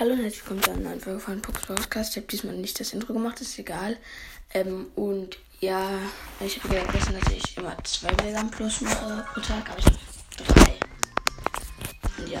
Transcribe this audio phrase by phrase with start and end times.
[0.00, 2.10] Hallo und herzlich willkommen zu einer neuen Folge von Pox Podcast.
[2.10, 3.96] Ich habe diesmal nicht das Intro gemacht, ist egal.
[4.52, 5.88] Ähm, und ja,
[6.40, 9.98] ich habe gestern, dass ich immer zwei Bilder plus mache pro Tag, aber ich habe
[10.36, 10.74] drei.
[12.18, 12.40] Und ja.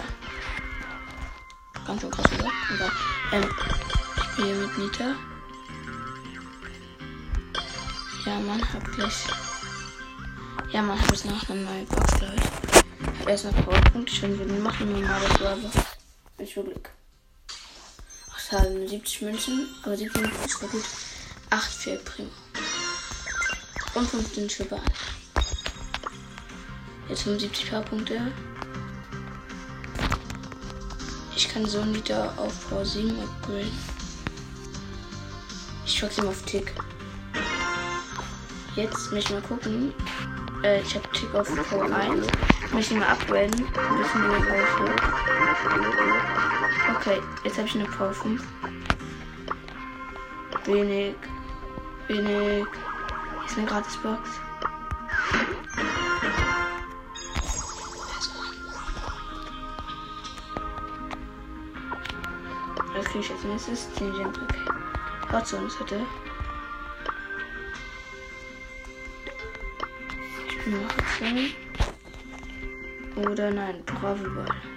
[1.86, 2.50] Ganz schön krass, oder?
[2.74, 2.90] Egal.
[3.30, 3.48] Ähm,
[4.16, 5.14] ich bin hier mit Nita.
[8.26, 9.26] Ja, man, hab gleich.
[10.72, 13.20] Ja, man, hab jetzt noch eine neue Box, glaube ich.
[13.20, 14.10] Hab erst noch Powerpunkt.
[14.10, 15.70] Ich will wir machen wir mal das aber.
[16.38, 16.93] Ich will Glück.
[18.44, 19.68] Ach, schade, 70 Münzen.
[19.82, 20.84] Aber 70 Münzen ist gut.
[21.50, 22.30] 8 für Primo.
[23.94, 24.80] Und 15 für Ball.
[27.08, 28.32] Jetzt 75 Powerpunkte.
[31.36, 33.72] Ich kann so ein Liter auf Power 7 upgraden.
[35.86, 36.72] Ich schlag ihm auf Tick.
[38.76, 39.94] Jetzt möchte ich mal gucken.
[40.62, 42.26] Äh, ich habe Tick auf Power 1.
[42.66, 43.54] Ich möchte ihn mal upgraden.
[43.54, 46.13] Ein bisschen 4.
[46.86, 48.42] Okay, jetzt habe ich eine Power 5.
[50.66, 51.16] Wenig.
[52.08, 52.66] Wenig.
[52.66, 54.30] Hier ist eine Gratisbox.
[62.94, 63.94] Das kriege ich als nächstes.
[63.94, 64.60] 10 Gems, okay.
[65.32, 66.00] Hotzones hatte.
[70.48, 71.50] Ich bin noch Hotzone.
[73.16, 74.46] Oder nein, Bravoball.
[74.46, 74.73] Okay,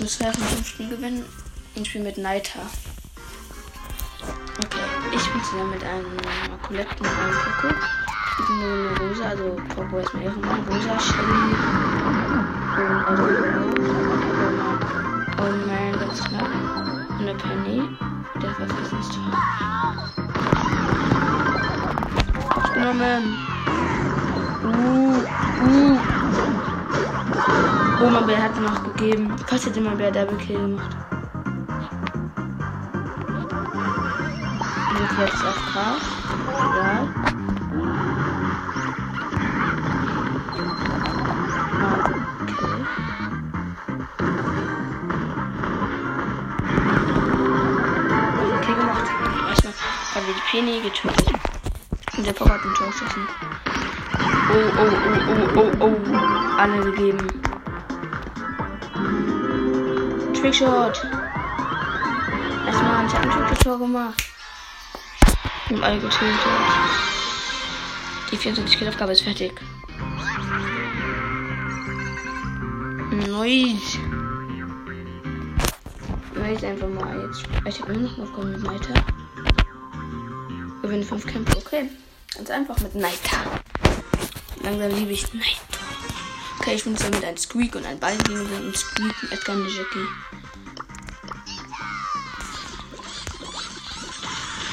[0.00, 1.24] muss vorher von dem Spiel gewinnen.
[1.74, 2.60] Ich spiele mit Naita.
[4.64, 4.78] Okay,
[5.12, 6.06] ich bin zusammen mit einem
[6.62, 7.74] Colette und einem Poco.
[8.38, 10.66] Ich bin nur eine Rosa, also Poco ist mir Ehrenmann.
[10.68, 11.90] Rosa, Shelly
[12.80, 13.22] und also
[15.42, 16.48] und mein ganz knapp.
[17.10, 17.82] Und eine Penny.
[18.42, 19.32] Der Verfassungstor.
[22.56, 23.38] Aufgenommen.
[24.62, 24.99] Uh, uh.
[28.00, 29.36] Mein Bär hat noch gegeben.
[29.46, 30.96] Fast hätte mein Bär Double Kill gemacht.
[34.90, 35.80] Und jetzt auf K.
[36.48, 37.08] Egal.
[42.42, 42.74] Okay.
[48.56, 49.06] Okay gemacht.
[49.48, 49.74] Erstmal
[50.14, 51.28] haben wir die Penny getötet.
[52.16, 52.88] Und der Papa hat ein Tor.
[54.52, 55.96] Oh, oh, oh, oh, oh, oh.
[56.58, 57.39] Alle gegeben.
[60.40, 60.96] Trickshot.
[62.66, 64.24] Erstmal haben sie ein Trickshot gemacht.
[65.68, 66.38] Haben alle getötet.
[68.32, 69.52] Die 24 Kill Aufgabe ist fertig.
[73.28, 73.98] Nice.
[76.34, 77.42] Nice einfach mal jetzt.
[77.66, 78.94] Ich habe immer noch Aufgabe mit Neiter.
[80.80, 81.58] Gewinne 5 Kämpfe.
[81.58, 81.90] Okay.
[82.34, 83.60] Ganz einfach mit Neiter.
[84.62, 85.69] Langsam liebe ich Neiter.
[86.60, 89.56] Okay, ich bin jetzt mit einem Squeak und einem Ball gegen einen Squeak, einen Edgar
[89.56, 90.06] und Jackie.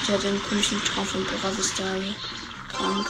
[0.04, 2.14] Ich hatte einen komischen Traum von Bravistari.
[2.74, 3.10] Krank.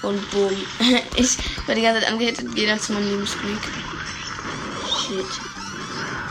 [0.00, 0.50] Und boom.
[1.16, 3.60] ich war die ganze Zeit angehittet, jeder zu meinem lieben Squeak.
[4.98, 5.26] Shit.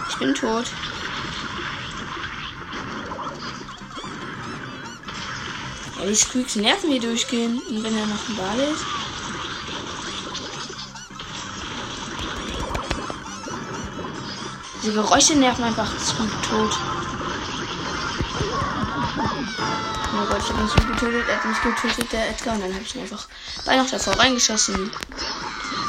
[0.09, 0.65] Ich bin tot.
[5.99, 7.61] Ja, die Squeaks nerven hier durchgehen.
[7.69, 9.04] Und wenn er noch ein Ball ist.
[14.85, 16.77] Diese Geräusche nerven einfach Squeak tot.
[20.13, 22.71] Oh Gott, ich hab ihn so getötet, er hat mich getötet, der Edgar, und dann
[22.71, 23.25] habe ich ihn einfach
[23.65, 24.91] bei noch davor reingeschossen.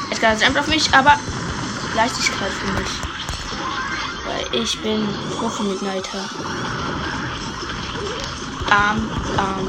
[0.09, 1.15] Edgar ist einfach auf mich, aber
[1.95, 2.89] Leichtigkeit für mich.
[4.25, 6.27] Weil ich bin Profi mit Neiter.
[8.71, 9.67] Arm, Arm.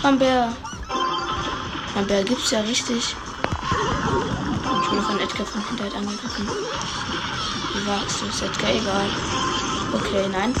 [0.00, 0.52] Komm, Bär.
[1.96, 3.16] Mein Bär gibt's ja richtig.
[4.96, 6.48] Ich wurde von Edgar von Hinterhalt angegriffen.
[6.48, 8.70] Wie wagst du es, Edgar?
[8.70, 9.04] Egal.
[9.92, 10.54] Okay, nein.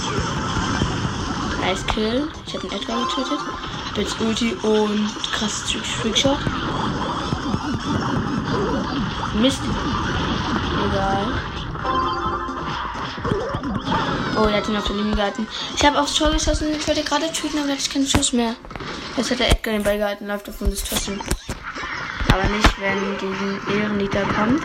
[1.62, 2.28] Nice Kill.
[2.46, 3.38] Ich habe den Edgar getötet.
[3.96, 5.64] Jetzt Ulti und krass
[6.02, 6.38] Trickshot.
[9.40, 9.60] Mist.
[10.90, 11.26] Egal.
[14.36, 15.48] Oh, er hat ihn auf der Linie gehalten.
[15.74, 16.68] Ich habe aufs Tor geschossen.
[16.78, 18.54] Ich wollte gerade töten, aber ich keinen Schuss mehr.
[19.16, 21.18] Jetzt hat der Edgar den Ball gehalten, läuft auf uns zu.
[22.36, 24.62] Aber nicht, wenn die Ehrenliter kommt.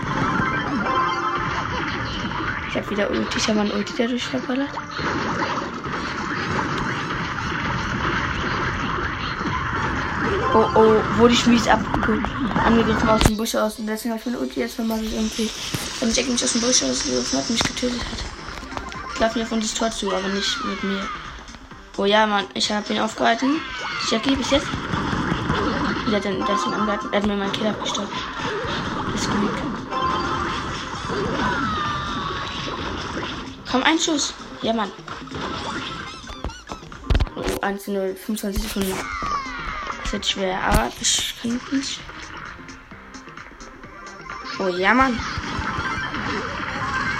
[2.70, 3.38] Ich habe wieder Ulti.
[3.38, 4.70] Ich habe mein Ulti dadurch verballert.
[10.54, 13.80] Oh oh, wurde ich mies angegriffen aus dem Busch aus.
[13.80, 15.50] Und deswegen habe ich meine Ulti jetzt vermasselt irgendwie.
[16.02, 19.14] Wenn Jack mich aus dem Busch ausgegriffen hat und mich getötet hat.
[19.14, 21.08] Ich laufe mir von das Tor zu, aber nicht mit mir.
[21.96, 23.62] Oh ja, Mann, ich habe ihn aufgehalten.
[24.10, 24.68] Jackie, bis jetzt.
[26.08, 27.10] Der hat, der hat ihn angehalten.
[27.12, 28.14] Er hat mir meinen Kill abgestoppt.
[29.12, 29.30] Das ist.
[33.72, 34.34] Komm, ein Schuss.
[34.62, 34.92] Ja, Mann.
[37.36, 38.94] Oh, 1 0, 25 Sekunden.
[40.04, 42.00] Das wird schwer, aber ich kann nicht.
[44.60, 45.18] Oh, ja, Mann.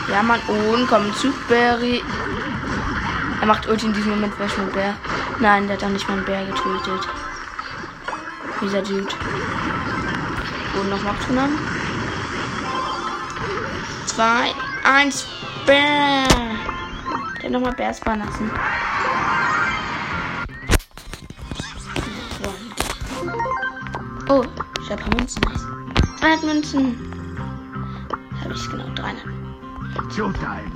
[0.10, 0.42] Ja, Mann.
[0.48, 2.04] Und kommt zu Barry.
[3.40, 4.96] Er macht Ulti in diesem Moment, vielleicht ein Bär.
[5.40, 7.08] Nein, der hat dann nicht mal einen Bär getötet.
[8.62, 9.08] Dieser Dude.
[10.80, 11.58] Und noch Machtfunamen.
[14.06, 14.52] Zwei,
[14.84, 15.26] eins,
[15.66, 16.28] Bär.
[17.42, 18.52] Der nochmal Bär spawnen lassen.
[24.30, 24.46] Oh,
[24.82, 25.42] ich habe Münzen.
[25.42, 25.66] Nice.
[26.22, 26.96] 300 Münzen.
[28.44, 29.42] Habe ich genau 300.
[30.16, 30.72] Showtime.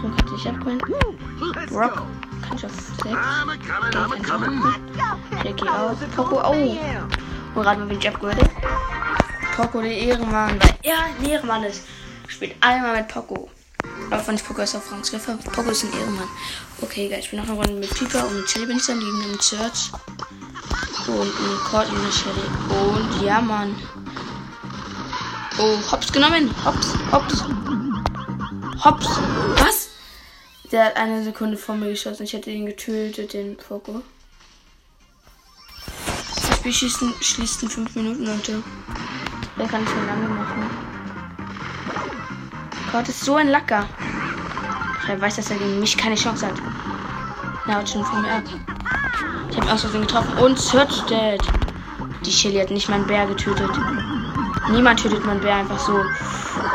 [0.00, 0.80] So kann ich abholen.
[2.42, 3.02] Kann ich auf 6.
[3.02, 5.44] Geh kann ich auch.
[5.44, 5.96] Jackie auch.
[6.16, 6.52] Poco auch.
[6.52, 8.38] Und gerade mal, wen ich abgeholt
[9.56, 10.60] Poco, der Ehrenmann.
[10.60, 11.82] Weil er ein Ehrenmann ist.
[12.28, 13.50] Spielt einmal mit Poco.
[14.10, 15.44] Aber von Poco ist auf Rang 12.
[15.52, 16.28] Poco ist ein Ehrenmann.
[16.80, 17.20] Okay, geil.
[17.20, 19.40] Ich bin noch eine Runde mit Piper und mit Shelly bin ich dann liegen im
[19.40, 19.90] Search.
[21.06, 22.46] Und ein Court und Shelly.
[22.70, 23.74] Und ja, Mann.
[25.58, 26.54] Oh, hops genommen.
[26.64, 27.44] Hops, hops.
[28.84, 29.20] Hops.
[29.56, 29.77] Was?
[30.70, 32.24] Der hat eine Sekunde vor mir geschossen.
[32.24, 34.02] Ich hätte ihn getötet, den Poco.
[36.26, 38.62] Das Spiel schießt, schließt in 5 Minuten, Leute.
[39.58, 40.70] Der kann ich schon lange machen.
[42.92, 43.86] Gott ist so ein Lacker.
[45.08, 46.60] Er weiß, dass er gegen mich keine Chance hat.
[47.66, 48.44] Er haut schon von mir ab.
[49.50, 51.40] Ich habe aus Versehen getroffen und Search Dead.
[52.26, 53.70] Die Shelly hat nicht meinen Bär getötet.
[54.70, 55.98] Niemand tötet meinen Bär einfach so.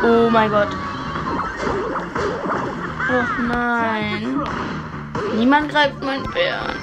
[0.04, 0.69] Oh mein Gott.
[3.15, 4.42] Oh nein.
[5.36, 6.75] Niemand greift meinen Bär an.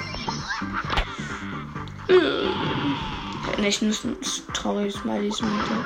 [2.07, 3.61] Hm.
[3.61, 4.15] Nicht nur ein
[4.53, 5.83] trauriges Smileys Mutter.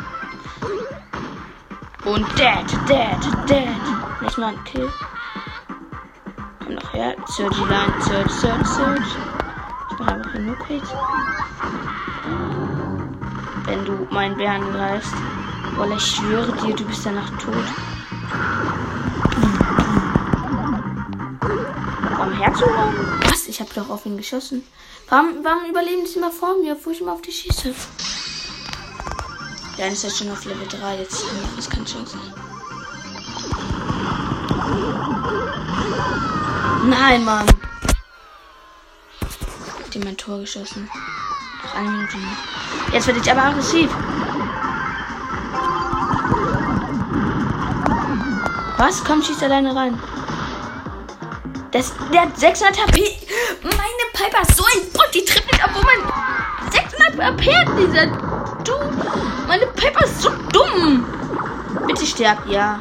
[2.05, 4.21] Und dead, dead, dead.
[4.21, 4.87] Nicht mal ein Kill.
[6.63, 7.15] Komm noch her.
[7.25, 9.03] Surgy Line, Surge, Surge, Surge.
[9.89, 10.93] Ich mache einfach nur Kills.
[13.65, 15.15] Wenn du meinen Bär angreifst.
[15.75, 17.94] Weil ich schwöre dir, du bist danach tot.
[22.37, 22.95] Herzuhauen?
[23.29, 23.47] Was?
[23.47, 24.63] Ich habe doch auf ihn geschossen.
[25.09, 27.73] Warum, warum überleben die immer vor mir, wo ich immer auf die schieße?
[29.77, 30.99] Der eine ist jetzt schon auf Level 3.
[30.99, 31.25] Jetzt
[31.57, 32.17] ist keine Chance.
[36.87, 37.47] Nein, Mann.
[39.83, 40.89] Hat ihm mein Tor geschossen.
[41.63, 42.17] Noch eine Minute.
[42.93, 43.89] Jetzt werde ich aber aggressiv.
[48.77, 49.03] Was?
[49.03, 49.99] Komm, schieß alleine rein.
[51.75, 53.01] Das, der hat 600 HP.
[53.61, 55.09] Meine Piper ist so ein Bot.
[55.13, 57.67] Die nicht, obwohl man 600 HP hat.
[57.77, 58.05] Dieser
[58.63, 59.45] du.
[59.45, 61.05] Meine Piper ist so dumm.
[61.85, 62.79] Bitte sterb, ja.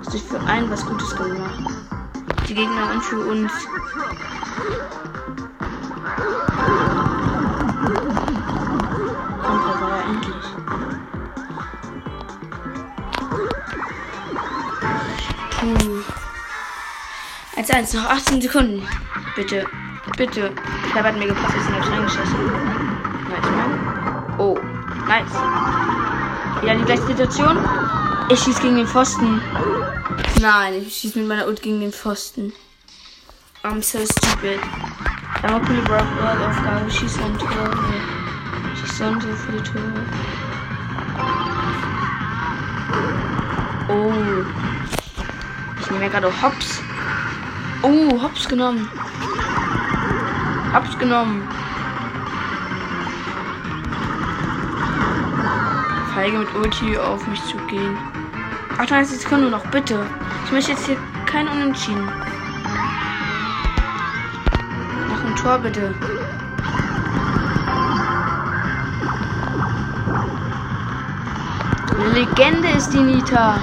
[0.00, 1.62] Hast du für einen was Gutes gemacht.
[2.48, 3.52] Die Gegner und für uns.
[17.56, 18.86] 1-1, noch 18 Sekunden.
[19.36, 19.64] Bitte,
[20.16, 20.50] bitte.
[20.92, 22.46] Piper hat mir gepasst, ist nicht reingeschossen.
[23.28, 24.34] Nice, Mann.
[24.38, 24.58] Oh,
[25.06, 25.32] nice.
[26.64, 27.58] Ja, die gleiche Situation.
[28.28, 29.40] Ich schieße gegen den Pfosten.
[30.40, 32.52] Nein, ich schieße mit meiner Ult gegen den Pfosten.
[33.62, 34.60] I'm so stupid.
[35.36, 36.90] Ich habe eine coole Brawl-Aufgabe.
[36.90, 37.70] Schieß ein Tor.
[38.80, 40.02] Schieß so und so viele Tore.
[43.88, 44.12] Oh.
[45.80, 46.83] Ich nehme ja gerade Hops.
[47.86, 48.88] Oh, Hops genommen.
[50.72, 51.46] Hops genommen.
[56.14, 57.98] Feige mit Ulti auf mich zu gehen.
[58.78, 60.06] 38 Sekunden noch, bitte.
[60.46, 62.06] Ich möchte jetzt hier kein Unentschieden.
[65.10, 65.94] Noch ein Tor, bitte.
[72.14, 73.58] Legende ist die Nita.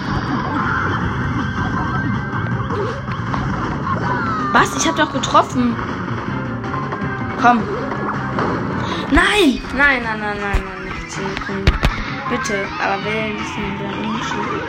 [4.54, 4.76] Was?
[4.76, 5.76] Ich hab doch getroffen.
[7.42, 7.60] Komm.
[9.12, 9.62] Nein!
[9.76, 10.86] Nein, nein, nein, nein, nein.
[10.86, 11.66] Nicht 10 Sekunden.
[12.30, 14.62] Bitte, aber wer ist denn der Unentschieden?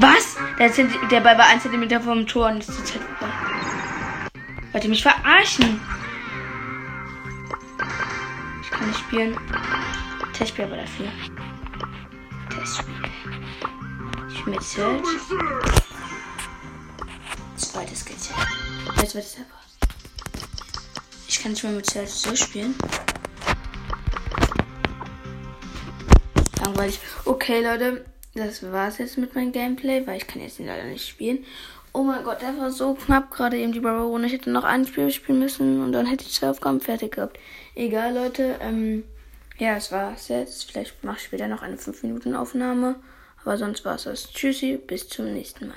[0.00, 0.36] Was?
[0.58, 3.32] Der, Zent der Ball war 1 cm vom Tor und ist zur Zeit vorbei.
[4.72, 5.80] Wollt ihr mich verarschen?
[8.62, 9.36] Ich kann nicht spielen.
[10.32, 11.06] Testspiel aber dafür.
[14.34, 15.04] Schmitzelt.
[17.56, 18.16] Zweites Skill.
[18.96, 19.36] Jetzt wird es
[21.28, 22.74] Ich kann nicht mehr mit Zelt so spielen.
[26.64, 26.98] Langweilig.
[27.24, 28.04] Okay, Leute.
[28.34, 31.44] Das war's jetzt mit meinem Gameplay, weil ich kann jetzt leider nicht spielen.
[31.92, 34.26] Oh mein Gott, der war so knapp gerade eben die Barbarone.
[34.26, 37.38] Ich hätte noch ein Spiel spielen müssen und dann hätte ich zwei Aufgaben fertig gehabt.
[37.74, 38.56] Egal, Leute.
[38.60, 39.04] Ähm
[39.58, 40.70] ja, es war's jetzt.
[40.70, 42.96] Vielleicht mache ich später noch eine 5-Minuten-Aufnahme.
[43.42, 44.30] Aber sonst war's das.
[44.32, 45.76] Tschüssi, bis zum nächsten Mal.